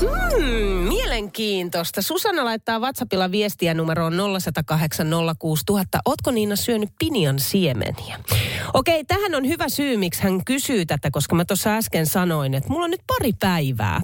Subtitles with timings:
[0.00, 2.02] Hmm, mielenkiintoista.
[2.02, 5.06] Susanna laittaa WhatsAppilla viestiä numeroon 0108
[5.38, 6.00] 06000.
[6.04, 8.18] Ootko Niina syönyt pinian siemeniä?
[8.74, 12.70] Okei, tähän on hyvä syy, miksi hän kysyy tätä, koska mä tuossa äsken sanoin, että
[12.70, 14.00] mulla on nyt pari päivää.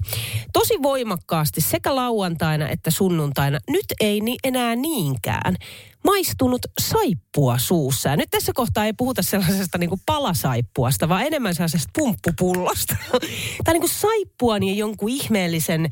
[0.53, 3.59] Tosi voimakkaasti sekä lauantaina että sunnuntaina.
[3.71, 5.57] Nyt ei ni enää niinkään
[6.05, 8.09] maistunut saippua suussa.
[8.09, 12.97] Ja nyt tässä kohtaa ei puhuta sellaisesta niin kuin palasaippuasta, vaan enemmän sellaisesta pumppupullosta.
[13.65, 15.89] tai niin saippua niin jonkun ihmeellisen,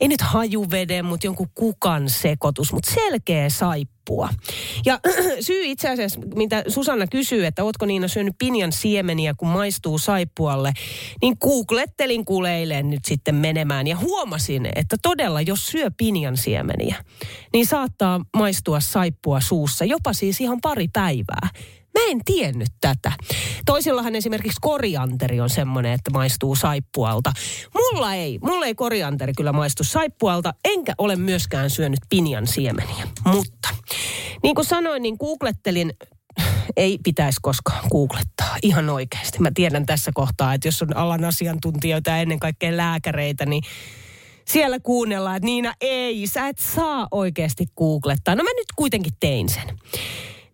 [0.00, 3.91] ei nyt hajuveden, mutta jonkun kukan sekoitus, mutta selkeä saippua.
[4.86, 5.00] Ja
[5.40, 10.72] syy itse asiassa, mitä Susanna kysyy, että ootko Niina syönyt pinjan siemeniä, kun maistuu saippualle,
[11.22, 16.96] niin googlettelin kuleilen nyt sitten menemään ja huomasin, että todella jos syö pinjan siemeniä,
[17.52, 21.48] niin saattaa maistua saippua suussa jopa siis ihan pari päivää.
[21.94, 23.12] Mä en tiennyt tätä.
[23.66, 27.32] Toisillahan esimerkiksi korianteri on semmoinen, että maistuu saippualta.
[27.74, 28.38] Mulla ei.
[28.42, 33.08] Mulla ei korianteri kyllä maistu saippualta, enkä ole myöskään syönyt pinjan siemeniä.
[33.24, 33.68] Mutta
[34.42, 35.92] niin kuin sanoin, niin googlettelin
[36.76, 39.38] ei pitäisi koskaan googlettaa ihan oikeasti.
[39.40, 43.62] Mä tiedän tässä kohtaa, että jos on alan asiantuntijoita ja ennen kaikkea lääkäreitä, niin
[44.44, 48.34] siellä kuunnellaan, että Niina ei, sä et saa oikeasti googlettaa.
[48.34, 49.78] No mä nyt kuitenkin tein sen.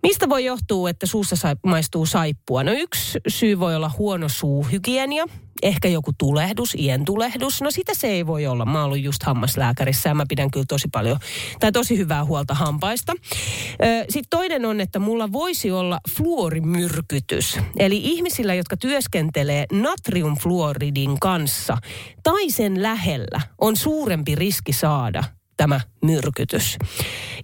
[0.03, 2.65] Mistä voi johtua, että suussa sai, maistuu saippua?
[2.65, 5.27] No yksi syy voi olla huono suuhygienia,
[5.63, 7.63] ehkä joku tulehdus, ientulehdus.
[7.63, 8.65] No sitä se ei voi olla.
[8.65, 11.19] Mä oon just hammaslääkärissä ja mä pidän kyllä tosi paljon,
[11.61, 13.13] tai tosi hyvää huolta hampaista.
[14.09, 17.59] Sitten toinen on, että mulla voisi olla fluorimyrkytys.
[17.79, 21.79] Eli ihmisillä, jotka työskentelee natriumfluoridin kanssa
[22.23, 25.25] tai sen lähellä, on suurempi riski saada
[25.59, 26.77] tämä myrkytys.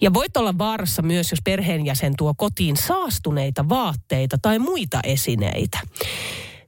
[0.00, 5.78] Ja voit olla vaarassa myös, jos perheenjäsen tuo kotiin saastuneita vaatteita tai muita esineitä.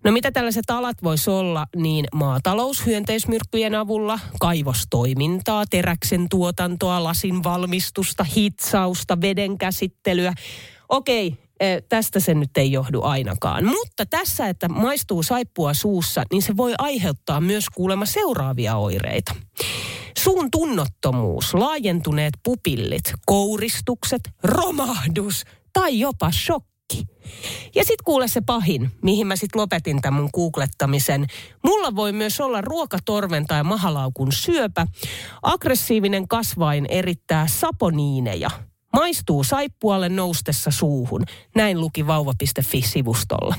[0.04, 8.24] No mitä tällaiset alat voisi olla, niin maatalous hyönteismyrkkyjen avulla, kaivostoimintaa, teräksen tuotantoa, lasin valmistusta,
[8.24, 10.32] hitsausta, veden käsittelyä.
[10.88, 13.64] Okei, eh, tästä se nyt ei johdu ainakaan.
[13.64, 19.34] Mutta tässä, että maistuu saippua suussa, niin se voi aiheuttaa myös kuulemma seuraavia oireita.
[20.18, 27.04] Suun tunnottomuus, laajentuneet pupillit, kouristukset, romahdus tai jopa shokki.
[27.74, 31.26] Ja sitten kuule se pahin, mihin mä sitten lopetin tämän mun googlettamisen.
[31.64, 34.86] Mulla voi myös olla ruokatorven tai mahalaukun syöpä.
[35.42, 38.50] Aggressiivinen kasvain erittää saponiineja.
[38.92, 41.24] Maistuu saippualle noustessa suuhun.
[41.56, 43.54] Näin luki vauva.fi-sivustolla.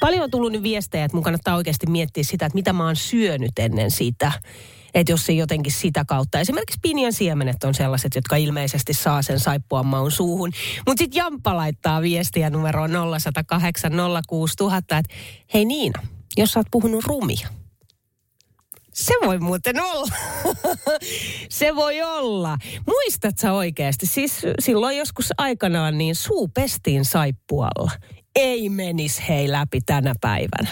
[0.00, 2.96] Paljon on tullut nyt viestejä, että mun kannattaa oikeasti miettiä sitä, että mitä mä oon
[2.96, 4.32] syönyt ennen sitä.
[4.96, 9.40] Että jos se jotenkin sitä kautta, esimerkiksi pinjan siemenet on sellaiset, jotka ilmeisesti saa sen
[9.40, 10.52] saippuan maun suuhun.
[10.86, 12.90] Mutta sitten Jampa laittaa viestiä numeroon
[13.20, 13.92] 0108
[14.28, 15.14] 06000, että
[15.54, 16.02] hei Niina,
[16.36, 17.48] jos sä oot puhunut rumia,
[18.94, 20.08] se voi muuten olla.
[21.48, 22.58] se voi olla.
[22.86, 24.06] Muistat sä oikeasti?
[24.06, 27.90] Siis silloin joskus aikanaan niin suu pestiin saippualla.
[28.34, 30.68] Ei menis hei läpi tänä päivänä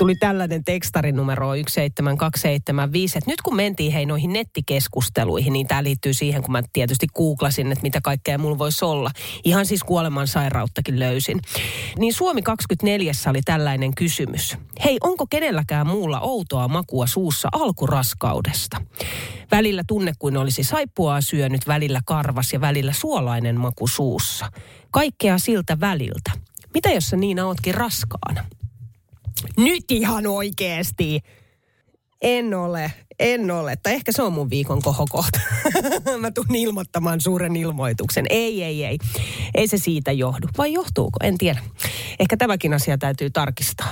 [0.00, 6.42] tuli tällainen tekstarinumero 17275, että nyt kun mentiin hei noihin nettikeskusteluihin, niin tämä liittyy siihen,
[6.42, 9.10] kun mä tietysti googlasin, että mitä kaikkea mulla voisi olla.
[9.44, 11.40] Ihan siis kuoleman sairauttakin löysin.
[11.98, 14.56] Niin Suomi 24 oli tällainen kysymys.
[14.84, 18.82] Hei, onko kenelläkään muulla outoa makua suussa alkuraskaudesta?
[19.50, 24.52] Välillä tunne kuin olisi saippua syönyt, välillä karvas ja välillä suolainen maku suussa.
[24.90, 26.30] Kaikkea siltä väliltä.
[26.74, 28.44] Mitä jos sä Niina ootkin raskaana?
[29.56, 31.20] Nyt ihan oikeesti.
[32.22, 33.76] En ole, en ole.
[33.82, 35.40] Tai ehkä se on mun viikon kohokohta.
[36.20, 38.26] Mä tuun ilmoittamaan suuren ilmoituksen.
[38.30, 38.98] Ei, ei, ei.
[39.54, 40.46] Ei se siitä johdu.
[40.58, 41.16] Vai johtuuko?
[41.22, 41.60] En tiedä.
[42.18, 43.90] Ehkä tämäkin asia täytyy tarkistaa.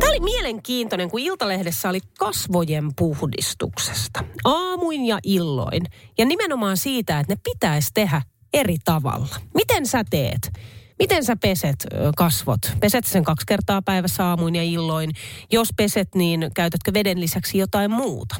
[0.00, 4.24] Tämä oli mielenkiintoinen, kun Iltalehdessä oli kasvojen puhdistuksesta.
[4.44, 5.82] Aamuin ja illoin.
[6.18, 8.22] Ja nimenomaan siitä, että ne pitäisi tehdä
[8.52, 9.36] eri tavalla.
[9.54, 10.52] Miten sä teet?
[11.00, 11.86] Miten sä peset
[12.16, 12.60] kasvot?
[12.80, 15.10] Peset sen kaksi kertaa päivässä aamuin ja illoin.
[15.52, 18.36] Jos peset, niin käytätkö veden lisäksi jotain muuta?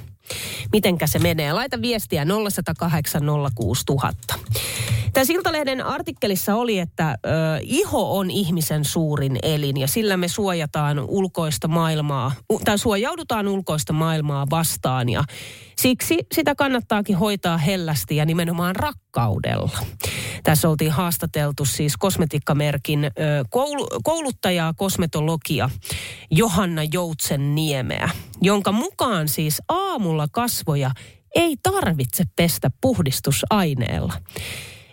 [0.72, 1.52] Mitenkä se menee?
[1.52, 3.22] Laita viestiä 0108
[3.54, 4.34] 06000.
[5.12, 7.28] Tässä Iltalehden artikkelissa oli, että ö,
[7.62, 12.32] iho on ihmisen suurin elin ja sillä me suojataan ulkoista maailmaa,
[12.64, 15.24] tai suojaudutaan ulkoista maailmaa vastaan ja
[15.78, 19.78] siksi sitä kannattaakin hoitaa hellästi ja nimenomaan rakkaudella.
[20.42, 23.10] Tässä oltiin haastateltu siis kosmetiikkamerkin ö,
[23.50, 25.70] koulu, kouluttajaa kosmetologia
[26.30, 28.08] Johanna Joutsen Niemeä,
[28.42, 30.90] jonka mukaan siis aamulla kasvoja
[31.34, 34.12] ei tarvitse pestä puhdistusaineella.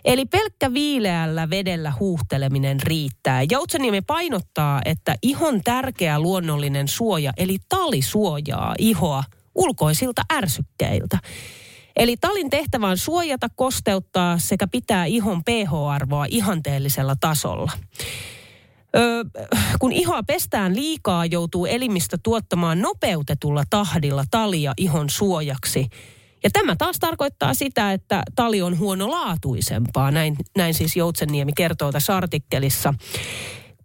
[0.04, 3.42] Eli pelkkä viileällä vedellä huuhteleminen riittää.
[3.50, 9.24] Joutseniemi painottaa, että ihon tärkeä luonnollinen suoja, eli tali suojaa ihoa
[9.54, 11.18] ulkoisilta ärsykkeiltä.
[11.96, 17.72] Eli talin tehtävä on suojata, kosteuttaa sekä pitää ihon pH-arvoa ihanteellisella tasolla.
[18.96, 19.24] Ö,
[19.78, 25.88] kun ihoa pestään liikaa, joutuu elimistö tuottamaan nopeutetulla tahdilla talia ihon suojaksi.
[26.44, 30.10] Ja tämä taas tarkoittaa sitä, että tali on huonolaatuisempaa.
[30.10, 32.94] Näin, näin siis Joutsenniemi kertoo tässä artikkelissa.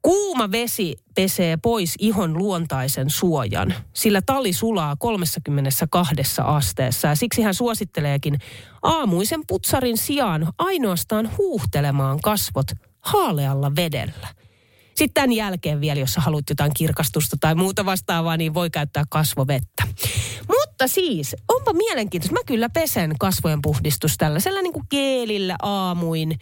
[0.02, 7.54] Kuuma vesi pesee pois ihon luontaisen suojan, sillä tali sulaa 32 asteessa ja siksi hän
[7.54, 8.40] suositteleekin
[8.82, 12.68] aamuisen putsarin sijaan ainoastaan huuhtelemaan kasvot
[13.02, 14.28] haalealla vedellä.
[14.96, 19.84] Sitten tämän jälkeen vielä, jos haluat jotain kirkastusta tai muuta vastaavaa, niin voi käyttää kasvovettä.
[20.48, 22.34] Mutta siis, onpa mielenkiintoista.
[22.34, 26.40] Mä kyllä pesen kasvojen puhdistus tällaisella niin kuin geelillä aamuin.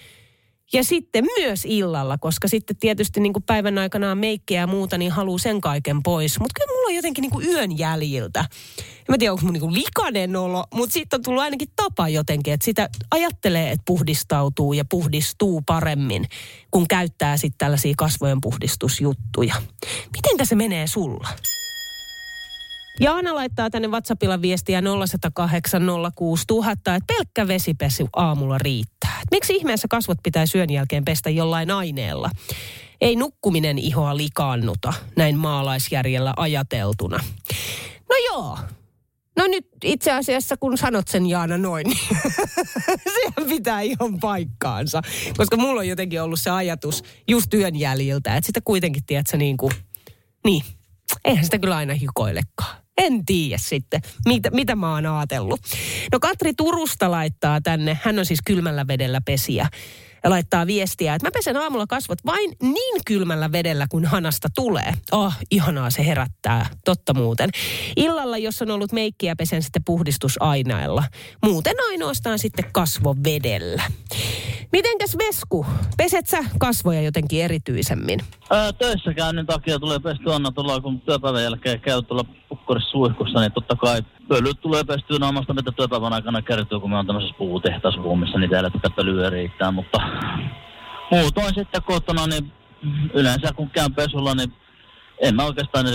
[0.74, 4.98] Ja sitten myös illalla, koska sitten tietysti niin kuin päivän aikana on meikkiä ja muuta,
[4.98, 6.40] niin haluaa sen kaiken pois.
[6.40, 8.40] Mutta kyllä mulla on jotenkin niin kuin yön jäljiltä.
[8.80, 12.54] En mä tiedä, onko mun niin likainen olo, mutta sitten on tullut ainakin tapa jotenkin,
[12.54, 16.28] että sitä ajattelee, että puhdistautuu ja puhdistuu paremmin,
[16.72, 19.56] kun käyttää sitten tällaisia kasvojen puhdistusjuttuja.
[20.16, 21.28] Mitenkä se menee sulla?
[23.02, 25.82] Jaana laittaa tänne WhatsAppilla viestiä 0108
[26.16, 29.18] 06000, että pelkkä vesipesi aamulla riittää.
[29.22, 32.30] Et miksi ihmeessä kasvot pitää syön jälkeen pestä jollain aineella?
[33.02, 37.20] Ei nukkuminen ihoa likaannuta, näin maalaisjärjellä ajateltuna.
[38.10, 38.58] No joo.
[39.38, 42.08] No nyt itse asiassa, kun sanot sen Jaana noin, niin
[43.16, 45.02] sehän pitää ihan paikkaansa.
[45.38, 49.58] Koska mulla on jotenkin ollut se ajatus just työn jäljiltä, että sitä kuitenkin, tiedätkö, niin
[49.58, 49.74] kuin,
[50.46, 50.64] niin,
[51.26, 52.82] eihän sitä kyllä aina hikoilekaan.
[53.02, 55.60] En tiedä sitten, mitä, mitä mä oon ajatellut.
[56.12, 59.68] No Katri Turusta laittaa tänne, hän on siis kylmällä vedellä pesiä.
[60.24, 64.94] Ja laittaa viestiä, että mä pesen aamulla kasvot vain niin kylmällä vedellä, kun hanasta tulee.
[65.12, 67.50] Oh, ihanaa se herättää, totta muuten.
[67.96, 71.04] Illalla, jos on ollut meikkiä, pesen sitten puhdistusaineella.
[71.46, 73.84] Muuten ainoastaan sitten kasvovedellä.
[74.72, 75.66] Mitenkäs Vesku,
[75.98, 78.20] peset sä kasvoja jotenkin erityisemmin?
[78.50, 82.26] Ää, töissä käynnin takia tulee pesty Anna tuolla, kun työpäivän jälkeen käy tuolla
[82.72, 86.98] pukkurissa suihkussa, niin totta kai pölyt tulee pestyä naamasta, mitä työpäivän aikana kertyy, kun me
[86.98, 89.98] on tämmöisessä puutehtaasvuomissa, niin täällä tätä pölyä riittää, mutta
[91.12, 92.52] muutoin sitten kotona, niin
[93.14, 94.54] yleensä kun käyn pesulla, niin
[95.22, 95.86] en mä oikeastaan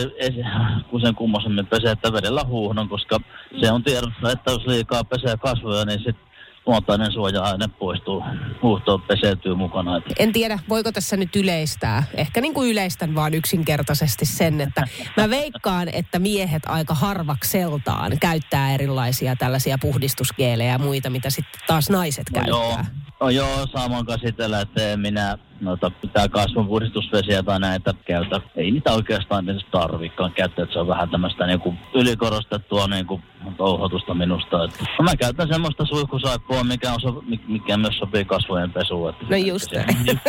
[0.90, 3.20] kun sen kummosemmin pese, että vedellä huuhdon, koska
[3.60, 6.25] se on tiedossa, että jos liikaa pesee kasvoja, niin sitten
[6.66, 8.22] luontainen suoja-aine poistuu,
[8.62, 9.96] huuhtoon peseytyy mukana.
[9.96, 12.02] Että En tiedä, voiko tässä nyt yleistää.
[12.14, 14.84] Ehkä niin kuin yleistän vaan yksinkertaisesti sen, että
[15.16, 21.90] mä veikkaan, että miehet aika harvakseltaan käyttää erilaisia tällaisia puhdistusgeelejä ja muita, mitä sitten taas
[21.90, 22.86] naiset No joo, käyttää.
[23.20, 28.40] no joo, samoin käsitellä, että en minä noita pitää kasvonpuhdistusvesiä tai näitä käytä.
[28.56, 33.20] Ei niitä oikeastaan edes tarvikaan käyttää, että se on vähän tämmöistä niinku ylikorostettua niinku
[33.54, 34.64] touhotusta minusta.
[34.64, 39.10] Että mä käytän semmoista suihkusaippua, mikä, on, so, mikä myös sopii kasvojen pesuun.
[39.10, 39.70] Että No just.
[39.70, 40.20] se, just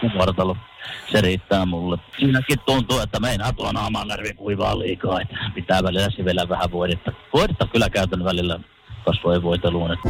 [0.00, 0.56] se vartalo,
[1.12, 1.98] se riittää mulle.
[2.18, 7.12] Siinäkin tuntuu, että meinaa tuo naamannervi kuivaa liikaa, että pitää välillä sivellä vähän voidetta.
[7.32, 8.60] Voidetta kyllä käytän välillä
[9.04, 9.92] kasvojen voiteluun.
[9.92, 10.08] Että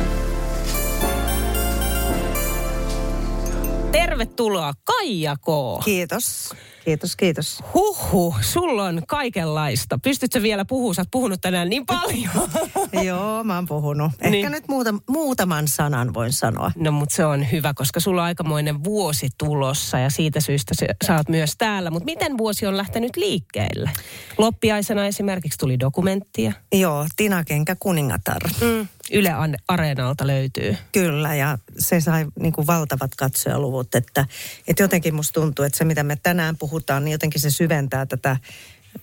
[3.93, 5.47] Tervetuloa Kaija K.
[5.85, 6.55] Kiitos.
[6.85, 7.63] Kiitos, kiitos.
[7.75, 9.99] Huhhuh, sulla on kaikenlaista.
[9.99, 10.95] Pystytkö vielä puhumaan?
[10.95, 12.51] Sä oot puhunut tänään niin paljon.
[13.07, 14.13] Joo, mä oon puhunut.
[14.21, 14.53] Ehkä Niin.
[14.53, 16.73] nyt muuta, muutaman sanan voin sanoa.
[16.77, 20.87] No mutta se on hyvä, koska sulla on aikamoinen vuosi tulossa ja siitä syystä se,
[21.07, 21.91] sä oot myös täällä.
[21.91, 23.91] Mutta miten vuosi on lähtenyt liikkeelle?
[24.39, 26.53] Loppiaisena esimerkiksi tuli dokumenttia.
[26.73, 28.43] Joo, Tina Kenkä kuningatar.
[28.61, 28.89] Mm.
[29.13, 29.31] Yle
[29.69, 30.77] Areenalta löytyy.
[30.93, 33.95] Kyllä, ja se sai niin kuin valtavat katsojaluvut.
[33.95, 34.27] Että,
[34.69, 38.37] että jotenkin musta tuntuu, että se mitä me tänään puhutaan, niin jotenkin se syventää tätä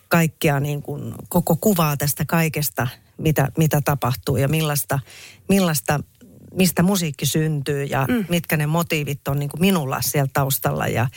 [0.08, 2.88] kaikkia niin kuin, koko kuvaa tästä kaikesta,
[3.18, 5.00] mitä, mitä tapahtuu ja millaista,
[5.50, 6.00] millaista
[6.56, 8.26] mistä musiikki syntyy ja mm.
[8.30, 10.88] mitkä ne motiivit on niin kuin minulla siellä taustalla.
[10.88, 11.08] Ja,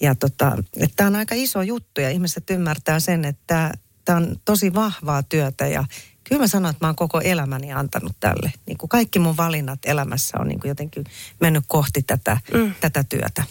[0.00, 0.56] ja tota,
[0.96, 3.72] tämä on aika iso juttu ja ihmiset ymmärtää sen, että
[4.04, 5.84] tämä on tosi vahvaa työtä ja
[6.24, 8.52] kyllä mä sanon, että mä oon koko elämäni antanut tälle.
[8.66, 11.04] Niin kuin kaikki mun valinnat elämässä on niin kuin jotenkin
[11.40, 12.74] mennyt kohti tätä, mm.
[12.80, 13.44] tätä työtä.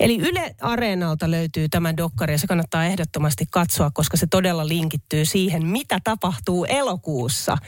[0.00, 5.24] Eli Yle Areenalta löytyy tämä dokkari ja se kannattaa ehdottomasti katsoa, koska se todella linkittyy
[5.24, 7.58] siihen, mitä tapahtuu elokuussa.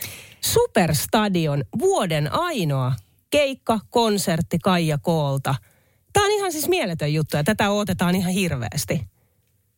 [0.41, 2.93] Superstadion vuoden ainoa
[3.31, 5.55] keikka, konsertti Kaija Koolta.
[6.13, 9.18] Tämä on ihan siis mieletön juttu ja tätä odotetaan ihan hirveästi.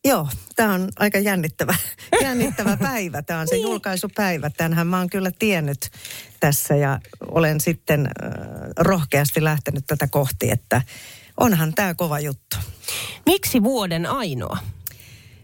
[0.05, 1.75] Joo, tämä on aika jännittävä,
[2.23, 3.21] jännittävä päivä.
[3.21, 3.63] Tämä on se niin.
[3.63, 4.49] julkaisupäivä.
[4.49, 5.91] Tänhän mä oon kyllä tiennyt
[6.39, 8.31] tässä ja olen sitten äh,
[8.77, 10.81] rohkeasti lähtenyt tätä kohti, että
[11.37, 12.57] onhan tämä kova juttu.
[13.25, 14.57] Miksi vuoden ainoa?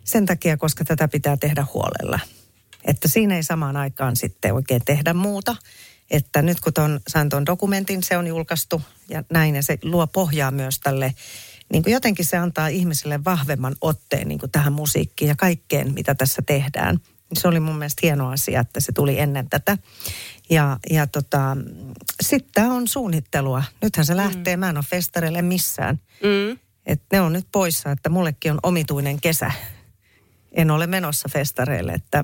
[0.04, 2.20] Sen takia, koska tätä pitää tehdä huolella.
[2.86, 5.56] Että siinä ei samaan aikaan sitten oikein tehdä muuta.
[6.12, 10.08] Että nyt kun ton, sain tuon dokumentin, se on julkaistu ja näin ja se luo
[10.08, 11.14] pohjaa myös tälle
[11.72, 16.16] niin kuin jotenkin se antaa ihmiselle vahvemman otteen niin kuin tähän musiikkiin ja kaikkeen, mitä
[16.16, 17.00] tässä tehdään.
[17.34, 19.78] Se oli mun mielestä hieno asia, että se tuli ennen tätä.
[20.50, 21.58] Ja, ja tota,
[22.22, 23.64] sitten tämä on suunnittelua.
[23.82, 24.60] Nythän se lähtee, mm.
[24.60, 26.00] mä en ole festareille missään.
[26.24, 26.60] Mm.
[26.86, 29.52] Et ne on nyt poissa, että mullekin on omituinen kesä.
[30.52, 31.92] En ole menossa festareille.
[31.92, 32.24] Että,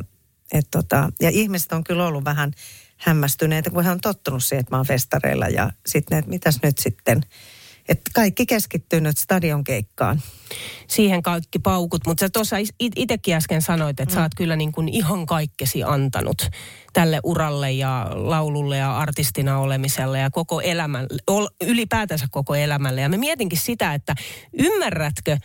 [0.52, 2.52] et tota, ja ihmiset on kyllä ollut vähän
[2.98, 5.48] hämmästyneitä, kun he on tottunut siihen, että mä oon festareilla.
[5.48, 7.22] Ja sitten, että mitäs nyt sitten–
[7.90, 10.22] että kaikki keskittyy nyt stadionkeikkaan.
[10.88, 14.16] Siihen kaikki paukut, mutta sä tuossa itsekin äsken sanoit, että mm.
[14.16, 16.50] sä oot kyllä niin kuin ihan kaikkesi antanut
[16.94, 21.08] tälle uralle ja laululle ja artistina olemiselle ja koko elämälle,
[21.62, 23.02] ylipäätänsä koko elämälle.
[23.02, 24.16] Ja mä mietinkin sitä, että
[24.54, 25.38] ymmärrätkö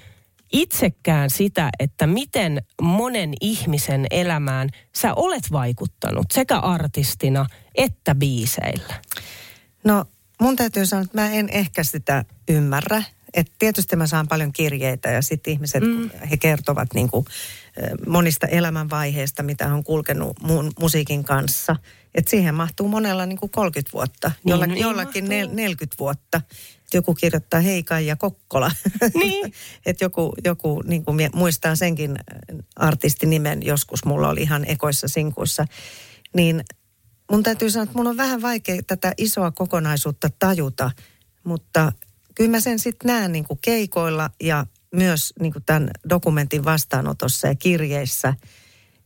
[0.53, 8.95] itsekään sitä, että miten monen ihmisen elämään sä olet vaikuttanut sekä artistina että biiseillä?
[9.85, 10.05] No
[10.41, 13.03] mun täytyy sanoa, että mä en ehkä sitä ymmärrä.
[13.35, 16.11] Et tietysti mä saan paljon kirjeitä ja sitten ihmiset, mm.
[16.31, 17.25] he kertovat niin kuin,
[18.07, 21.77] monista elämänvaiheista, mitä on kulkenut mun musiikin kanssa.
[22.15, 26.41] Et siihen mahtuu monella niin kuin 30 vuotta, niin, jollakin, niin jollakin nel, 40 vuotta.
[26.95, 28.71] Joku kirjoittaa Heika ja Kokkola.
[29.15, 29.53] Niin.
[29.87, 32.19] että joku, joku niin kuin muistaa senkin
[32.77, 35.65] artistinimen joskus, mulla oli ihan ekoissa sinkuissa.
[36.35, 36.65] Niin
[37.31, 40.91] mun täytyy sanoa, että mun on vähän vaikea tätä isoa kokonaisuutta tajuta,
[41.45, 41.93] mutta
[42.35, 47.49] kyllä mä sen sitten näen niin kuin keikoilla ja myös niin kuin tämän dokumentin vastaanotossa
[47.49, 48.35] ja kirjeissä.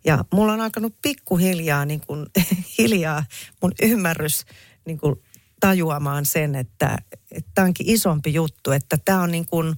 [0.04, 2.26] Ja mulla on alkanut pikkuhiljaa niin kuin,
[2.78, 3.24] hiljaa
[3.62, 4.44] mun ymmärrys
[4.86, 5.22] niin kuin
[5.60, 6.98] tajuamaan sen, että
[7.54, 9.74] tämä onkin isompi juttu, että tämä on niin kuin,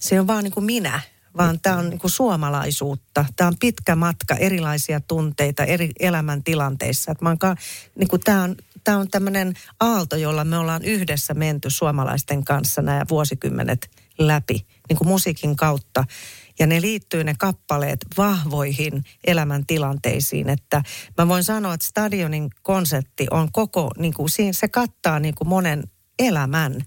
[0.00, 1.00] se on vaan niin kuin minä–
[1.36, 3.24] vaan tämä on niin kuin suomalaisuutta.
[3.36, 7.12] Tämä on pitkä matka, erilaisia tunteita eri elämäntilanteissa.
[7.12, 7.36] Että mä
[7.98, 12.82] niin kuin tämä on, tämä on tämmöinen aalto, jolla me ollaan yhdessä menty suomalaisten kanssa
[12.82, 16.04] nämä vuosikymmenet läpi, niin kuin musiikin kautta.
[16.58, 20.82] Ja ne liittyy ne kappaleet vahvoihin elämäntilanteisiin, että
[21.18, 25.84] mä voin sanoa, että stadionin konsertti on koko, niin kuin, se kattaa niin kuin monen
[26.18, 26.80] elämän.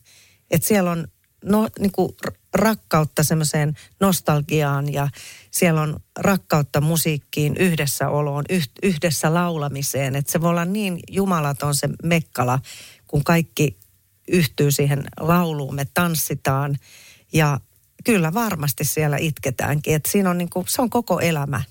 [0.52, 1.08] Että siellä on
[1.46, 2.12] no, niin kuin
[2.54, 5.10] rakkautta semmoiseen nostalgiaan ja
[5.52, 8.46] siellä on rakkautta musiikkiin, yhdessäoloon,
[8.84, 10.16] yhdessä laulamiseen.
[10.16, 12.60] Että se voi olla niin jumalaton se mekkala,
[13.08, 13.80] kun kaikki
[14.28, 16.78] yhtyy siihen lauluun, me tanssitaan
[17.34, 17.60] ja
[18.06, 19.96] kyllä varmasti siellä itketäänkin.
[19.96, 21.64] Että siinä on niin kuin, se on koko elämä.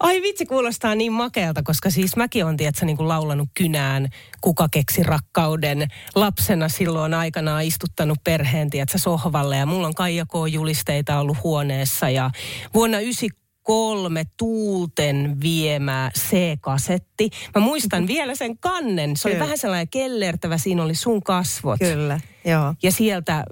[0.00, 4.08] Ai vitsi, kuulostaa niin makealta, koska siis mäkin on tiedätkö, niin kuin laulanut kynään
[4.40, 5.88] Kuka keksi rakkauden.
[6.14, 12.30] Lapsena silloin aikanaan istuttanut perheen, tiedätkö, sohvalle ja mulla on Kaija julisteita ollut huoneessa ja
[12.74, 13.38] vuonna 93
[13.68, 17.07] kolme tuulten viemää C-kasetti.
[17.54, 19.16] Mä muistan vielä sen kannen.
[19.16, 19.44] Se oli Kyllä.
[19.44, 20.58] vähän sellainen kellertävä.
[20.58, 21.78] Siinä oli sun kasvot.
[21.78, 22.20] Kyllä.
[22.44, 22.74] Joo.
[22.82, 23.44] Ja sieltä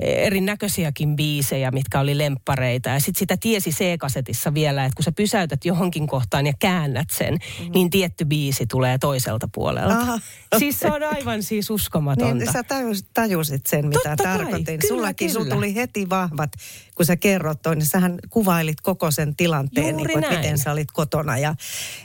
[0.00, 2.88] erinäköisiäkin biisejä, mitkä oli lemppareita.
[2.88, 7.34] Ja sitten sitä tiesi C-kasetissa vielä, että kun sä pysäytät johonkin kohtaan ja käännät sen,
[7.34, 7.72] mm.
[7.74, 9.98] niin tietty biisi tulee toiselta puolelta.
[9.98, 10.18] Aha.
[10.58, 12.34] Siis se on aivan siis uskomatonta.
[12.34, 14.64] Niin, sä tajus, tajusit sen, mitä Totta tarkoitin.
[14.64, 14.78] Kai.
[14.78, 15.54] Kyllä, Sullakin kyllä.
[15.54, 16.52] tuli heti vahvat,
[16.94, 20.72] kun sä kerrot toi, niin sähän kuvailit koko sen tilanteen, niin kuin, että miten sä
[20.72, 21.38] olit kotona.
[21.38, 21.54] Ja,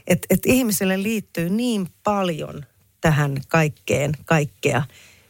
[0.08, 0.46] et, et
[1.04, 2.66] liittyy niin paljon
[3.02, 4.84] tähän kaikkeen, kaikkea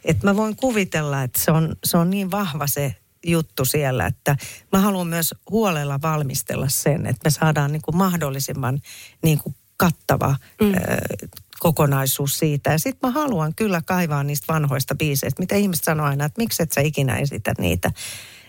[0.04, 2.94] että mä voin kuvitella, että se on, se on niin vahva se
[3.26, 4.36] juttu siellä, että
[4.72, 8.80] mä haluan myös huolella valmistella sen, että me saadaan niin kuin mahdollisimman
[9.22, 10.74] niin kuin kattava mm.
[10.74, 10.78] ö,
[11.58, 12.72] kokonaisuus siitä.
[12.72, 16.62] Ja sitten mä haluan kyllä kaivaa niistä vanhoista biiseistä, mitä ihmiset sanoo aina, että miksi
[16.62, 17.90] et sä ikinä esitä niitä.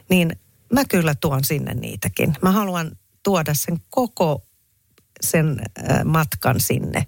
[0.10, 0.36] Niin
[0.74, 2.36] mä kyllä tuon sinne niitäkin.
[2.41, 2.91] Mä haluan
[3.24, 4.44] tuoda sen koko
[5.22, 5.62] sen
[6.05, 7.05] matkan sinne.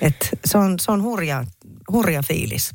[0.00, 1.44] Et se on, se on hurja,
[1.92, 2.70] hurja fiilis.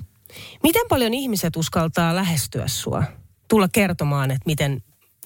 [0.63, 3.03] Miten paljon ihmiset uskaltaa lähestyä sua?
[3.47, 4.83] Tulla kertomaan, että miten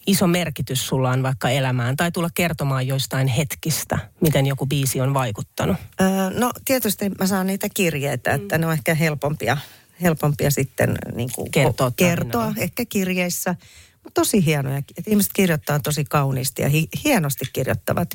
[0.07, 5.13] iso merkitys sulla on vaikka elämään tai tulla kertomaan joistain hetkistä, miten joku biisi on
[5.13, 5.77] vaikuttanut?
[6.01, 6.07] Öö,
[6.39, 9.57] no tietysti mä saan niitä kirjeitä, että ne on ehkä helpompia,
[10.01, 13.55] helpompia sitten niin kuin Kertoa kertoa ehkä kirjeissä.
[14.03, 14.77] Mutta tosi hienoja.
[14.77, 18.09] että Ihmiset kirjoittaa tosi kauniisti ja hi- hienosti kirjoittavat.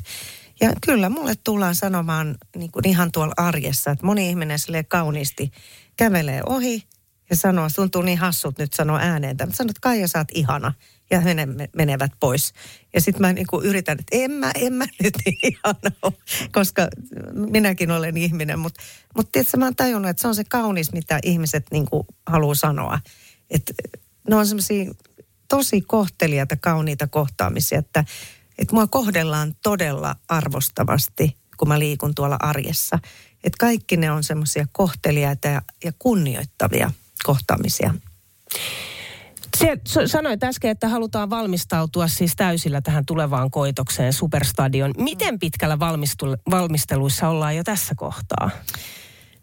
[0.63, 5.51] Ja kyllä mulle tullaan sanomaan niin kuin ihan tuolla arjessa, että moni ihminen sille kauniisti
[5.97, 6.83] kävelee ohi
[7.29, 10.73] ja sanoo, tuntuu niin hassut nyt sanoa ääneen, mutta sanoo, että Kaija sä oot ihana
[11.11, 11.35] ja he
[11.75, 12.53] menevät pois.
[12.93, 16.13] Ja sitten mä niin kuin yritän, että en mä, en mä nyt ihana ole,
[16.51, 16.87] koska
[17.33, 18.59] minäkin olen ihminen.
[18.59, 18.81] Mutta
[19.15, 22.55] mut tiedätkö, mä oon tajunnut, että se on se kaunis, mitä ihmiset niin kuin haluaa
[22.55, 22.99] sanoa.
[23.49, 23.73] Että
[24.29, 24.93] ne on semmoisia
[25.47, 28.05] tosi kohteliaita, kauniita kohtaamisia, että,
[28.57, 32.99] että mua kohdellaan todella arvostavasti, kun mä liikun tuolla arjessa.
[33.43, 36.91] Että kaikki ne on semmoisia kohteliaita ja, ja kunnioittavia
[37.23, 37.93] kohtaamisia.
[39.57, 44.93] Se, sanoit äsken, että halutaan valmistautua siis täysillä tähän tulevaan koitokseen Superstadion.
[44.97, 48.49] Miten pitkällä valmistu- valmisteluissa ollaan jo tässä kohtaa?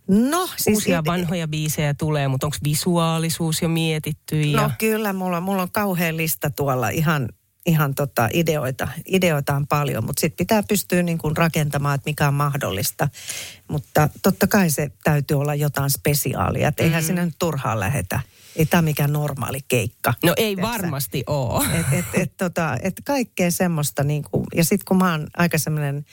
[0.08, 4.40] No, siis Uusia vanhoja biisejä tulee, mutta onko visuaalisuus jo mietitty?
[4.40, 4.62] Ja...
[4.62, 7.28] No kyllä, mulla, mulla on kauhean lista tuolla ihan,
[7.66, 8.88] ihan tota ideoita.
[9.06, 13.08] Ideoita on paljon, mutta sitten pitää pystyä niin kuin rakentamaan, että mikä on mahdollista.
[13.68, 17.06] Mutta totta kai se täytyy olla jotain spesiaalia, että eihän mm.
[17.06, 18.20] sinne nyt turhaan lähetä.
[18.56, 20.14] Ei tämä mikään normaali keikka.
[20.24, 20.82] No ei Tiedätkö sä?
[20.82, 21.64] varmasti ole.
[21.80, 25.58] Et, et, et, tota, et kaikkea semmoista, niin kuin, ja sitten kun mä oon aika
[25.58, 26.04] semmoinen,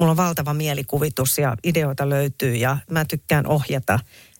[0.00, 3.98] mulla on valtava mielikuvitus ja ideoita löytyy ja mä tykkään ohjata.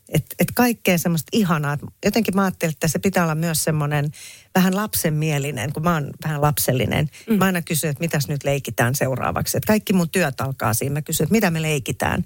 [0.09, 1.73] Että et kaikkea semmoista ihanaa.
[1.73, 4.11] Et jotenkin mä ajattelin, että se pitää olla myös semmoinen
[4.55, 7.11] vähän lapsenmielinen, kun mä oon vähän lapsellinen.
[7.27, 7.35] Mm.
[7.39, 9.57] Mä aina kysyn, että mitäs nyt leikitään seuraavaksi.
[9.57, 10.93] Että kaikki mun työt alkaa siinä.
[10.93, 12.25] Mä kysyn, että mitä me leikitään.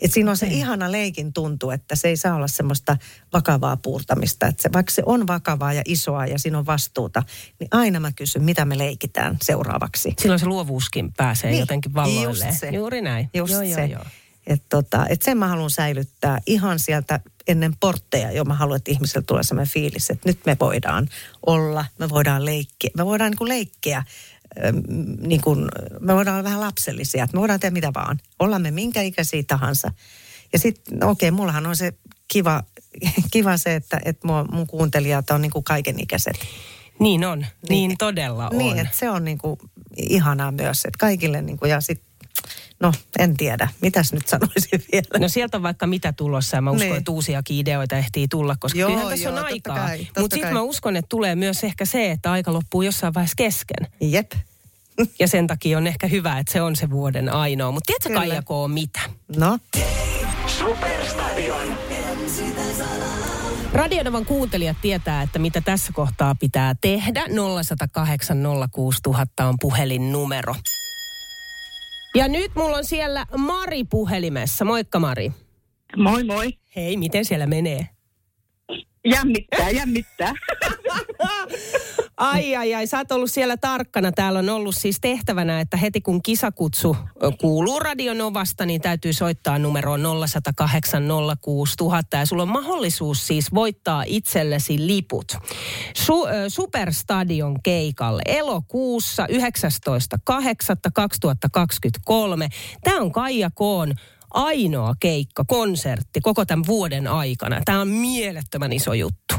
[0.00, 2.96] Että siinä on se ihana leikin tuntu, että se ei saa olla semmoista
[3.32, 4.46] vakavaa puurtamista.
[4.46, 7.22] Että se, vaikka se on vakavaa ja isoa ja siinä on vastuuta,
[7.60, 10.14] niin aina mä kysyn, mitä me leikitään seuraavaksi.
[10.20, 12.48] Silloin se luovuuskin pääsee niin, Niin, jotenkin valloilleen.
[12.48, 12.68] just se.
[12.68, 13.30] Juuri näin.
[13.34, 13.68] Just joo, se.
[13.68, 14.04] Joo, joo.
[14.46, 18.90] Että tota, et sen mä haluan säilyttää ihan sieltä ennen portteja, jo mä haluan, että
[18.90, 21.08] ihmisellä tulee sellainen fiilis, että nyt me voidaan
[21.46, 24.04] olla, me voidaan leikkiä, me voidaan niin kuin leikkiä,
[25.20, 25.68] niin kuin,
[26.00, 28.20] me voidaan olla vähän lapsellisia, että me voidaan tehdä mitä vaan.
[28.38, 29.92] Ollaan me minkä ikäisiä tahansa.
[30.52, 31.92] Ja sitten, no okei, mullahan on se
[32.28, 32.62] kiva,
[33.32, 36.38] kiva se, että, että mua, mun kuuntelijat on niin kuin kaikenikäiset.
[36.98, 37.46] Niin on.
[37.68, 38.58] Niin, niin todella on.
[38.58, 39.58] Niin, että se on niin kuin
[39.96, 42.11] ihanaa myös, että kaikille niin kuin, ja sitten,
[42.82, 45.18] no en tiedä, mitäs nyt sanoisin vielä.
[45.18, 46.96] No sieltä on vaikka mitä tulossa ja mä uskon, Niin.
[46.98, 49.88] että uusiakin ideoita ehtii tulla, koska Joo, kyllähän tässä on joo, totta aikaa.
[50.18, 53.86] Mutta sitten mä uskon, että tulee myös ehkä se, että aika loppuu jossain vaiheessa kesken.
[54.00, 54.32] Jep.
[55.20, 57.72] Ja sen takia on ehkä hyvä, että se on se vuoden ainoa.
[57.72, 58.20] Mutta tiedätkö Kyllä.
[58.20, 58.72] Kaija K.
[58.72, 59.00] mitä?
[59.36, 59.58] No,
[60.58, 61.78] Superstadion.
[63.72, 67.24] Radionovan kuuntelijat tietää, että mitä tässä kohtaa pitää tehdä.
[67.62, 68.38] 0108
[68.72, 70.54] 06000 on puhelinnumero.
[72.14, 74.64] Ja nyt mulla on siellä Mari puhelimessa.
[74.64, 75.32] Moikka Mari.
[75.96, 76.52] Moi moi.
[76.76, 77.88] Hei, miten siellä menee?
[79.04, 80.32] Jännittää, jännittää.
[82.22, 84.12] Ai ai ai, sä oot ollut siellä tarkkana.
[84.12, 86.96] Täällä on ollut siis tehtävänä, että heti kun kisakutsu
[87.40, 91.08] kuuluu Radionovasta, niin täytyy soittaa numeroon 0108
[91.40, 92.16] 06000.
[92.16, 95.36] Ja sulla on mahdollisuus siis voittaa itsellesi liput
[95.96, 99.36] Su, Superstadion keikalle elokuussa 19.8.2023.
[102.84, 103.94] Tämä on Kaija Koon
[104.30, 107.60] ainoa keikka, konsertti koko tämän vuoden aikana.
[107.64, 109.34] Tämä on mielettömän iso juttu.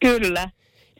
[0.00, 0.50] Kyllä.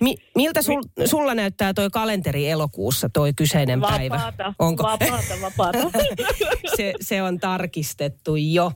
[0.00, 4.14] Mi- miltä sul, sulla näyttää toi kalenteri elokuussa, toi kyseinen päivä?
[4.14, 4.82] Vapaata, Onko?
[4.82, 5.98] vapaata, vapaata.
[6.76, 8.72] se, se on tarkistettu jo.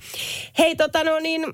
[0.58, 1.44] Hei, tota no niin,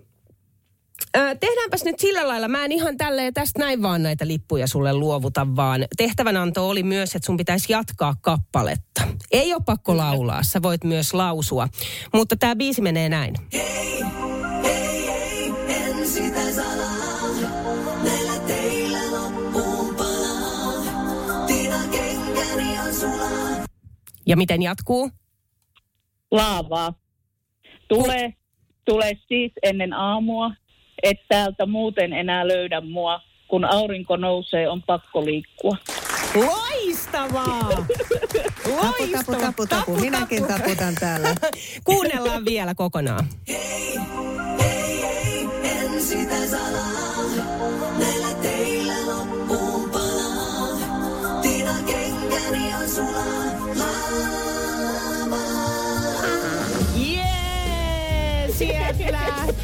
[1.16, 2.48] ö, tehdäänpäs nyt sillä lailla.
[2.48, 7.14] Mä en ihan tälleen tästä näin vaan näitä lippuja sulle luovuta, vaan tehtävänanto oli myös,
[7.14, 9.08] että sun pitäisi jatkaa kappaletta.
[9.30, 11.68] Ei ole pakko laulaa, sä voit myös lausua.
[12.14, 13.34] Mutta tämä biisi menee näin.
[24.28, 25.10] Ja miten jatkuu?
[26.30, 26.94] Laavaa.
[27.88, 28.34] Tule,
[28.84, 30.50] tule siis ennen aamua,
[31.02, 33.20] et täältä muuten enää löydä mua.
[33.48, 35.76] Kun aurinko nousee, on pakko liikkua.
[36.34, 37.68] Loistavaa!
[38.82, 39.96] tapu, tapu, tapu, tapu.
[39.96, 41.34] Minäkin taputan täällä.
[41.84, 43.26] Kuunnellaan vielä kokonaan.
[43.48, 43.88] Jee,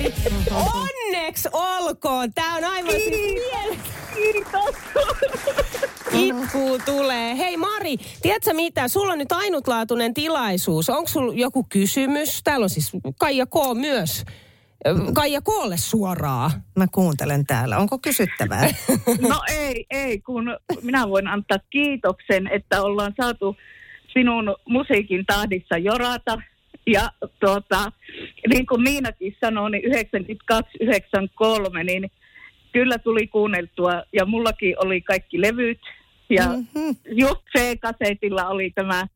[0.01, 0.25] lähti.
[0.51, 2.33] Onneksi olkoon.
[2.35, 3.41] Tää on aivan siis
[4.15, 4.75] Kiitos.
[6.13, 7.37] Itkuu tulee.
[7.39, 8.89] Hei Mari, tiedätkö mitä?
[8.89, 10.91] Sulla on nyt ainutlaatuinen tilaisuus.
[10.91, 12.41] Onko sulla joku kysymys?
[12.45, 13.55] Täällä on siis Kaija K.
[13.75, 14.25] myös.
[15.15, 16.51] Kaija Koolle suoraa.
[16.77, 17.79] Mä kuuntelen täällä.
[17.79, 18.69] Onko kysyttävää?
[19.29, 23.57] No ei, ei, kun minä voin antaa kiitoksen, että ollaan saatu
[24.13, 26.39] sinun musiikin tahdissa jorata.
[26.87, 27.93] Ja tuota,
[28.49, 32.11] niin kuin Niinakin sanoi, niin 92-93, niin
[32.73, 34.03] kyllä tuli kuunneltua.
[34.13, 35.81] Ja mullakin oli kaikki levyt.
[36.31, 36.97] Ja mm-hmm.
[37.07, 39.07] just C-kasetilla oli tämä,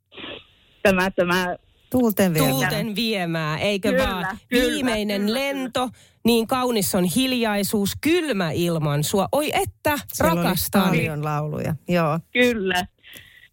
[0.83, 1.57] tämä, tämä
[1.90, 2.48] Tuulten vielä.
[2.48, 4.38] Tuulten viemää, eikö Kyllä, vaan?
[4.48, 5.88] kyllä, Viimeinen kyllä, lento,
[6.24, 9.28] niin kaunis on hiljaisuus, kylmä ilman sua.
[9.33, 10.83] Oi että, Siellä oli rakastan.
[10.83, 11.74] paljon lauluja.
[11.88, 12.20] Joo.
[12.33, 12.87] Kyllä.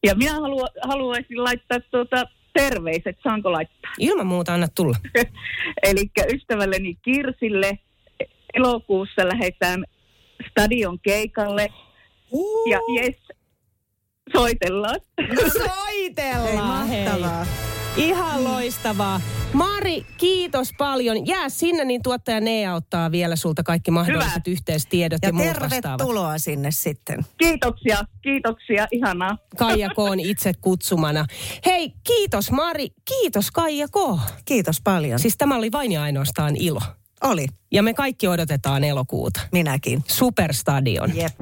[0.03, 2.23] Ja minä halua, haluaisin laittaa tuota
[2.55, 3.91] terveiset, saanko laittaa?
[3.99, 4.95] Ilman muuta anna tulla.
[5.89, 7.79] Eli ystävälleni Kirsille
[8.53, 9.83] elokuussa lähdetään
[10.49, 11.67] stadion keikalle.
[12.69, 13.17] Ja jes,
[14.33, 14.99] soitellaan.
[15.53, 17.45] Soitellaan, Hei, mahtavaa.
[17.97, 19.21] Ihan loistavaa.
[19.53, 21.27] Mari, kiitos paljon.
[21.27, 24.53] Jää sinne, niin tuottaja Nea ottaa vielä sulta kaikki mahdolliset Hyvä.
[24.53, 25.69] yhteystiedot ja, Ja muut vastaavat.
[25.81, 27.25] tervetuloa sinne sitten.
[27.37, 29.37] Kiitoksia, kiitoksia, ihanaa.
[29.57, 29.99] Kaija K.
[29.99, 31.25] on itse kutsumana.
[31.65, 34.19] Hei, kiitos Mari, kiitos Kaija K.
[34.45, 35.19] Kiitos paljon.
[35.19, 36.81] Siis tämä oli vain ja ainoastaan ilo.
[37.23, 37.47] Oli.
[37.71, 39.39] Ja me kaikki odotetaan elokuuta.
[39.51, 40.03] Minäkin.
[40.07, 41.15] Superstadion.
[41.17, 41.35] Jep.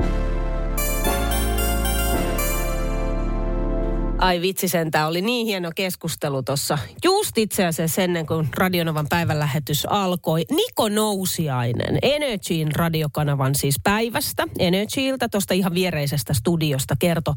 [4.23, 6.77] Ai vitsi sentään, oli niin hieno keskustelu tuossa.
[7.03, 10.45] Just itse asiassa ennen kuin Radionovan päivänlähetys alkoi.
[10.51, 17.33] Niko Nousiainen, Energyin radiokanavan siis päivästä, Energyltä, tuosta ihan viereisestä studiosta kertoi,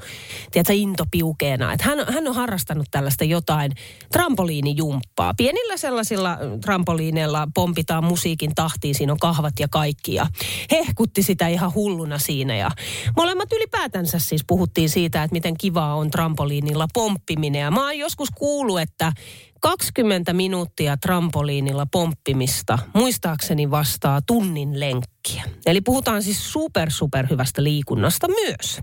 [0.51, 3.72] tiedätkö, intopiukeena, että hän, hän on harrastanut tällaista jotain
[4.12, 5.35] trampoliinijumppaa.
[5.37, 10.27] Pienillä sellaisilla trampoliineilla pompitaan musiikin tahtiin, siinä on kahvat ja kaikki ja
[10.70, 12.70] hehkutti sitä ihan hulluna siinä ja
[13.16, 18.28] molemmat ylipäätänsä siis puhuttiin siitä, että miten kivaa on trampoliinilla pomppiminen ja mä oon joskus
[18.34, 19.12] kuullut, että
[19.60, 25.44] 20 minuuttia trampoliinilla pomppimista muistaakseni vastaa tunnin lenkkiä.
[25.66, 28.80] Eli puhutaan siis super super hyvästä liikunnasta myös.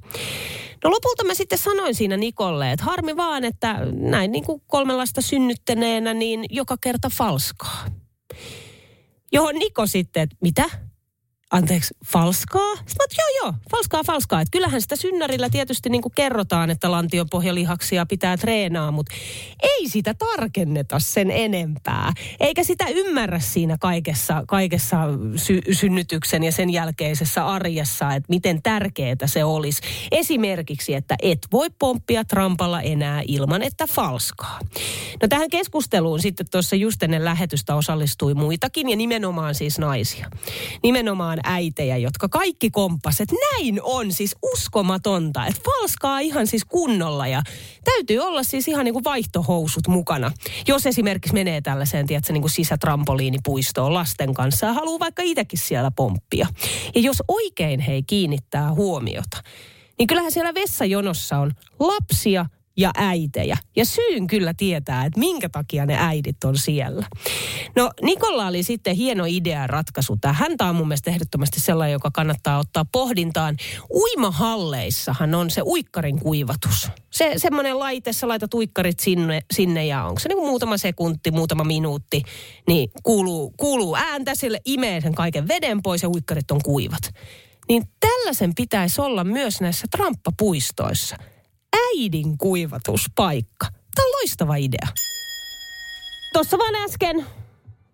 [0.83, 5.21] No lopulta mä sitten sanoin siinä Nikolle, että harmi vaan, että näin niin kuin kolmenlaista
[5.21, 7.85] synnyttäneenä, niin joka kerta falskaa.
[9.31, 10.69] Johon Niko sitten, että mitä?
[11.53, 12.75] Anteeksi, falskaa?
[12.75, 14.41] Sitten mä, joo joo, falskaa, falskaa.
[14.41, 19.15] Että kyllähän sitä synnärillä tietysti niin kuin kerrotaan, että lantion pohjalihaksia pitää treenaa, mutta
[19.63, 22.13] ei sitä tarkenneta sen enempää.
[22.39, 24.97] Eikä sitä ymmärrä siinä kaikessa, kaikessa
[25.35, 29.81] sy- synnytyksen ja sen jälkeisessä arjessa, että miten tärkeää se olisi.
[30.11, 34.59] Esimerkiksi, että et voi pomppia trampalla enää ilman, että falskaa.
[35.21, 40.29] No tähän keskusteluun sitten tuossa just ennen lähetystä osallistui muitakin ja nimenomaan siis naisia.
[40.83, 47.27] Nimenomaan äitejä, jotka kaikki komppas, että näin on siis uskomatonta, että falskaa ihan siis kunnolla
[47.27, 47.41] ja
[47.83, 50.31] täytyy olla siis ihan niin kuin vaihtohousut mukana.
[50.67, 55.91] Jos esimerkiksi menee tällaiseen, tiedätkö, niin kuin sisätrampoliinipuistoon lasten kanssa ja haluaa vaikka itsekin siellä
[55.91, 56.47] pomppia.
[56.95, 59.43] Ja jos oikein hei kiinnittää huomiota,
[59.99, 62.45] niin kyllähän siellä vessajonossa on lapsia
[62.77, 63.57] ja äitejä.
[63.75, 67.07] Ja syyn kyllä tietää, että minkä takia ne äidit on siellä.
[67.75, 70.57] No Nikolla oli sitten hieno idea ja ratkaisu tähän.
[70.57, 73.57] Tämä on mun mielestä ehdottomasti sellainen, joka kannattaa ottaa pohdintaan.
[73.93, 76.89] Uimahalleissahan on se uikkarin kuivatus.
[77.11, 81.31] Se semmoinen laite, sä laitat uikkarit sinne, sinne ja onko se niin kuin muutama sekunti,
[81.31, 82.23] muutama minuutti,
[82.67, 87.13] niin kuuluu, kuuluu ääntä sille, imee sen kaiken veden pois ja uikkarit on kuivat.
[87.69, 91.17] Niin tällaisen pitäisi olla myös näissä tramppapuistoissa
[91.73, 93.67] äidin kuivatuspaikka.
[93.95, 94.87] Tämä on loistava idea.
[96.33, 97.25] Tuossa vaan äsken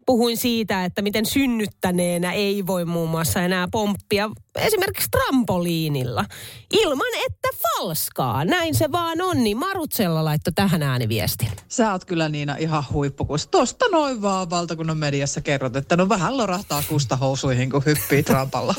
[0.10, 6.26] puhuin siitä, että miten synnyttäneenä ei voi muun muassa enää pomppia esimerkiksi trampoliinilla
[6.74, 8.46] ilman, että falskaa.
[8.46, 11.50] Näin se vaan on, niin Marutsella laittoi tähän ääniviestin.
[11.68, 16.10] Sä oot kyllä Niina ihan huippu, kun tosta noin vaan valtakunnan mediassa kerrot, että no
[16.10, 18.76] vähän lorahtaa kusta housuihin, kun hyppii trampalla.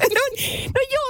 [0.00, 0.24] No,
[0.74, 1.03] no joo,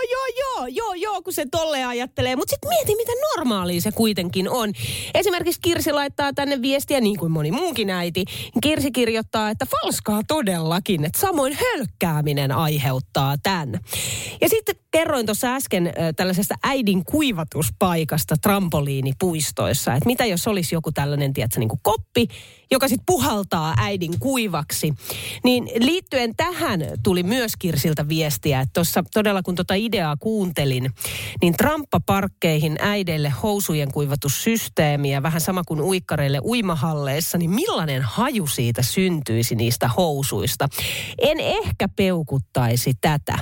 [0.68, 2.36] joo, joo, joo, kun se tolle ajattelee.
[2.36, 4.72] Mutta sitten mieti, miten normaalia se kuitenkin on.
[5.14, 8.24] Esimerkiksi Kirsi laittaa tänne viestiä, niin kuin moni muukin äiti.
[8.62, 13.80] Kirsi kirjoittaa, että falskaa todellakin, että samoin hölkkääminen aiheuttaa tämän.
[14.40, 19.94] Ja sitten kerroin tuossa äsken äh, tällaisesta äidin kuivatuspaikasta trampoliinipuistoissa.
[19.94, 22.28] Että mitä jos olisi joku tällainen, tiedätkö, niin kuin koppi,
[22.70, 24.94] joka sitten puhaltaa äidin kuivaksi.
[25.44, 30.90] Niin liittyen tähän tuli myös Kirsiltä viestiä, että tuossa todella kun tuota ideaa kuuntelin,
[31.42, 39.54] niin tramppaparkkeihin äideille housujen kuivatussysteemiä, vähän sama kuin uikkareille uimahalleissa, niin millainen haju siitä syntyisi
[39.54, 40.68] niistä housuista?
[41.18, 43.38] En ehkä peukuttaisi tätä.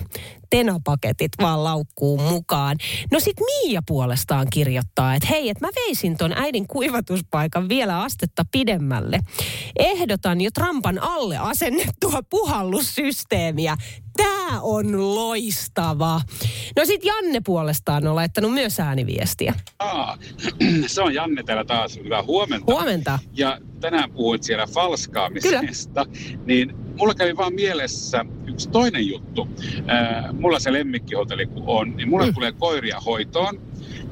[0.53, 2.77] Tenapaketit vaan laukkuun mukaan.
[3.13, 8.45] No sit Miia puolestaan kirjoittaa, että hei, että mä veisin ton äidin kuivatuspaikan vielä astetta
[8.53, 9.21] pidemmälle.
[9.79, 13.77] Ehdotan jo Trampan alle asennettua puhallussysteemiä.
[14.17, 16.21] Tää on loistava.
[16.77, 19.55] No sit Janne puolestaan on laittanut myös ääniviestiä.
[19.79, 20.19] Aa,
[20.87, 21.99] se on Janne täällä taas.
[22.05, 22.73] Hyvää huomenta.
[22.73, 23.19] Huomenta.
[23.33, 26.07] Ja tänään puhuit siellä falskaamisesta.
[26.47, 29.49] Niin mulla kävi vaan mielessä yksi toinen juttu.
[29.91, 32.35] Äh, mulla se lemmikkihotelli kun on, niin mulla mm.
[32.35, 33.61] tulee koiria hoitoon.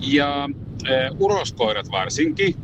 [0.00, 2.54] Ja äh, uroskoirat varsinkin,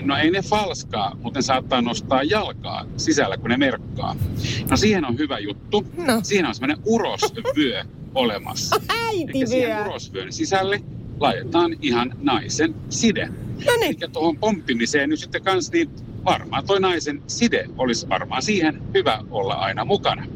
[0.00, 4.16] no ei ne falskaa, mutta ne saattaa nostaa jalkaa sisällä, kun ne merkkaa.
[4.70, 5.86] No siihen on hyvä juttu.
[5.96, 6.20] No.
[6.22, 8.80] Siinä on semmoinen urosvyö olemassa.
[9.06, 10.80] Äiti Eli siihen urosvyön sisälle
[11.20, 13.26] laitetaan ihan naisen side.
[13.66, 13.96] No niin.
[14.00, 15.90] Ja tuohon pomppimiseen nyt sitten kans, niin
[16.24, 20.26] varmaan toi naisen side olisi varmaan siihen hyvä olla aina mukana.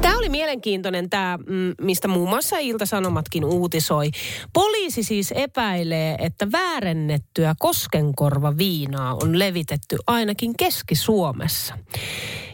[0.00, 4.10] Tämä oli mielenkiintoinen tämä, mm, mistä muun muassa Ilta-Sanomatkin uutisoi.
[4.52, 11.74] Poliisi siis epäilee, että väärennettyä koskenkorvaviinaa on levitetty ainakin Keski-Suomessa.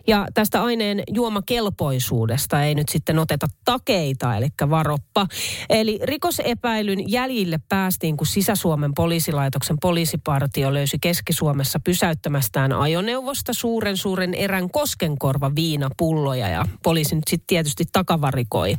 [0.07, 5.27] Ja tästä aineen juomakelpoisuudesta ei nyt sitten oteta takeita, eli varoppa.
[5.71, 14.71] Eli rikosepäilyn jäljille päästiin, kun Sisä-Suomen poliisilaitoksen poliisipartio löysi Keski-Suomessa pysäyttämästään ajoneuvosta suuren suuren erän
[14.71, 16.49] koskenkorva viinapulloja.
[16.49, 18.77] Ja poliisi nyt sitten tietysti takavarikoi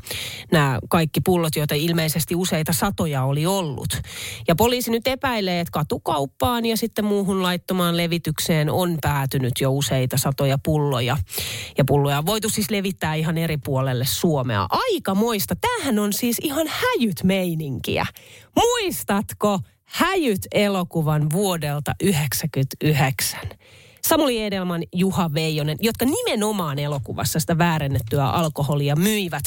[0.51, 4.01] nämä kaikki pullot, joita ilmeisesti useita satoja oli ollut.
[4.47, 10.17] Ja poliisi nyt epäilee, että katukauppaan ja sitten muuhun laittomaan levitykseen on päätynyt jo useita
[10.17, 11.12] satoja pulloja.
[11.77, 14.67] Ja pulloja on voitu siis levittää ihan eri puolelle Suomea.
[14.69, 15.55] Aika moista.
[15.61, 18.05] Tämähän on siis ihan häjyt meininkiä.
[18.55, 23.39] Muistatko häjyt elokuvan vuodelta 1999?
[24.07, 29.43] Samuli Edelman, Juha Veijonen, jotka nimenomaan elokuvassa sitä väärennettyä alkoholia myivät.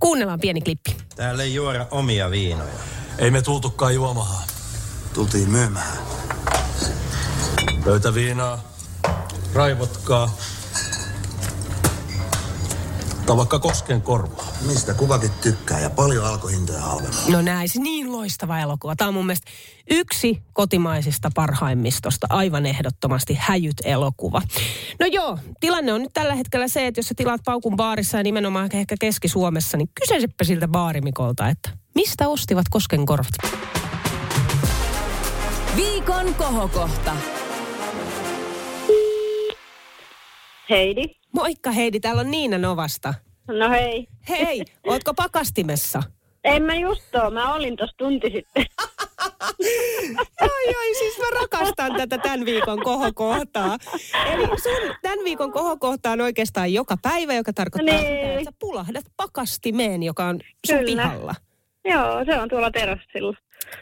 [0.00, 0.96] Kuunnellaan pieni klippi.
[1.16, 2.72] Täällä ei juoda omia viinoja.
[3.18, 4.42] Ei me tultukaan juomaan.
[5.14, 5.98] Tultiin myymään.
[7.84, 8.72] Pöytäviinaa,
[9.54, 10.30] raivotkaa.
[13.26, 14.52] Tai vaikka kosken korvaa.
[14.66, 17.30] Mistä kukakin tykkää ja paljon alkohintoja halvemmalla.
[17.30, 18.96] No näin, se niin loistava elokuva.
[18.96, 19.50] Tämä on mun mielestä
[19.90, 24.42] yksi kotimaisista parhaimmistosta, aivan ehdottomasti häjyt elokuva.
[25.00, 28.22] No joo, tilanne on nyt tällä hetkellä se, että jos sä tilaat paukun baarissa ja
[28.22, 33.32] nimenomaan ehkä Keski-Suomessa, niin kyseisepä siltä baarimikolta, että mistä ostivat koskenkorvat?
[35.76, 37.16] Viikon kohokohta.
[40.70, 41.02] Heidi.
[41.32, 43.14] Moikka Heidi, täällä on Niina Novasta.
[43.48, 44.06] No hei.
[44.28, 46.02] Hei, ootko pakastimessa?
[46.44, 48.66] En mä just oo, mä olin tossa tunti sitten.
[50.42, 53.76] Oi, oi, siis mä rakastan tätä tämän viikon kohokohtaa.
[54.32, 58.06] Eli sun tämän viikon kohokohta on oikeastaan joka päivä, joka tarkoittaa Niin.
[58.16, 61.02] sitä, että sä pulahdat pakastimeen, joka on sun Kyllä.
[61.02, 61.34] pihalla.
[61.84, 63.36] Joo, se on tuolla terassilla.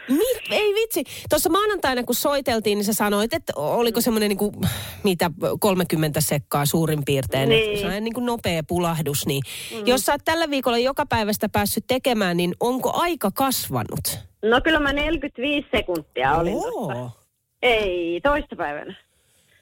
[0.08, 1.04] Mi- ei vitsi.
[1.30, 4.54] Tuossa maanantaina, kun soiteltiin, niin sä sanoit, että oliko semmoinen niin kuin,
[5.02, 7.48] mitä 30 sekkaa suurin piirtein.
[7.48, 7.78] Niin.
[7.78, 9.26] Sellainen niin kuin nopea pulahdus.
[9.26, 9.42] Niin.
[9.74, 9.86] Mm.
[9.86, 14.18] Jos sä oot tällä viikolla joka päivästä päässyt tekemään, niin onko aika kasvanut?
[14.42, 16.88] No kyllä mä 45 sekuntia olin Oo.
[16.88, 17.10] tossa.
[17.62, 18.94] Ei, toissapäivänä.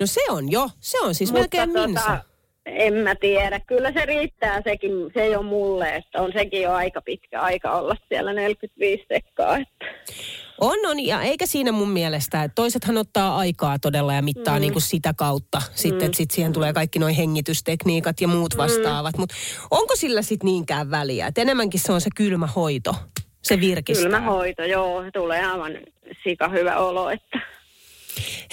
[0.01, 0.71] No se on jo.
[0.81, 2.25] Se on siis Mutta melkein tota, minsa.
[2.67, 3.61] En mä tiedä.
[3.61, 7.73] Kyllä se riittää sekin, se ei ole mulle, että on sekin jo aika pitkä aika
[7.73, 9.57] olla siellä 45 sekkaa.
[9.57, 9.85] Että.
[10.61, 14.61] On, on, ja eikä siinä mun mielestä, että toisethan ottaa aikaa todella ja mittaa mm.
[14.61, 15.63] niin kuin sitä kautta.
[15.75, 16.07] Sitten, Mm.
[16.07, 19.19] että sit siihen tulee kaikki nuo hengitystekniikat ja muut vastaavat.
[19.19, 19.35] Mutta
[19.71, 21.27] onko sillä sitten niinkään väliä?
[21.27, 22.95] Että enemmänkin se on se kylmä hoito,
[23.43, 24.03] se virkistää.
[24.05, 25.73] Kylmä hoito, joo, tulee aivan
[26.25, 27.41] sika hyvä olo, että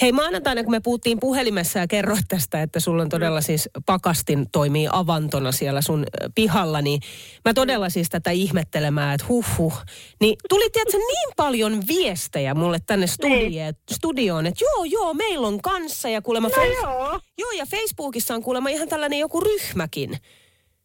[0.02, 4.46] Hei maanantaina, kun me puhuttiin puhelimessa ja kerroit tästä, että sulla on todella siis pakastin
[4.52, 7.00] toimii avantona siellä sun pihalla, niin
[7.44, 9.74] mä todella siis tätä ihmettelemään, että huh huh.
[10.20, 15.62] Niin tuli tiedätkö niin paljon viestejä mulle tänne studie, studioon, että joo joo, meillä on
[15.62, 17.20] kanssa ja kuulemma No Face- joo.
[17.38, 20.18] joo ja Facebookissa on kuulemma ihan tällainen joku ryhmäkin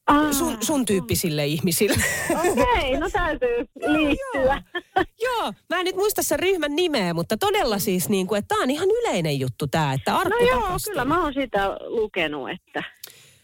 [0.08, 0.34] Aa.
[0.34, 2.04] sun, sun tyyppisille ihmisille.
[2.40, 4.62] okei, no täytyy liittyä.
[5.22, 8.64] Joo, mä en nyt muista sen ryhmän nimeä, mutta todella siis niin kuin, että tämä
[8.64, 10.92] on ihan yleinen juttu tämä, että No arkku joo, pakastin.
[10.92, 12.84] kyllä mä oon sitä lukenut, että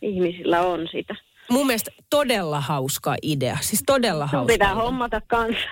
[0.02, 1.16] ihmisillä on sitä.
[1.50, 3.58] Mun mielestä todella hauska idea.
[3.62, 4.54] Siis todella Sun hauska.
[4.54, 4.84] pitää idea.
[4.84, 5.64] hommata kanssa.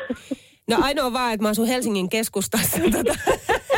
[0.69, 2.77] No ainoa vaan, että mä asun Helsingin keskustassa.
[2.91, 3.15] tota.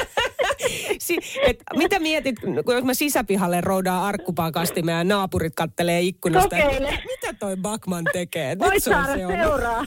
[1.21, 6.56] si- et, mitä mietit, kun jos mä sisäpihalle roudaan arkkupakastimeen ja naapurit kattelee ikkunasta?
[6.56, 7.00] Kokeile.
[7.08, 8.50] Mitä toi Bakman tekee?
[8.56, 9.32] Nyt Voit se on saada se on.
[9.34, 9.86] seuraa.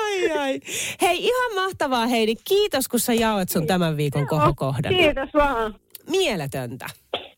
[0.00, 0.60] Ai, ai.
[1.02, 2.34] Hei, ihan mahtavaa Heidi.
[2.44, 4.94] Kiitos, kun sä jaoit sun tämän viikon kohokohdan.
[4.94, 5.74] Kiitos vaan.
[6.10, 6.86] Mieletöntä.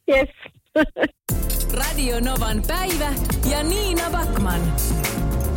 [0.08, 0.28] Yes.
[1.72, 3.12] Radio Novan päivä
[3.50, 4.60] ja Niina Backman.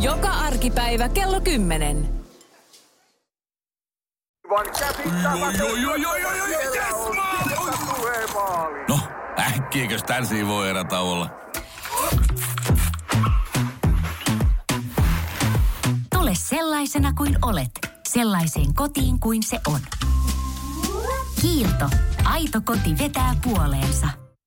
[0.00, 2.21] Joka arkipäivä kello 10.
[4.52, 5.52] Aivan käsittämätöntä.
[5.52, 7.16] Siellä on
[7.48, 8.84] Sirkka tulee maaliin.
[8.88, 8.98] No,
[9.38, 11.30] äkkiäkös tän voi erä olla?
[16.14, 17.70] Tule sellaisena kuin olet,
[18.08, 19.80] sellaiseen kotiin kuin se on.
[21.40, 21.90] Kiilto.
[22.24, 24.21] Aito koti vetää puoleensa.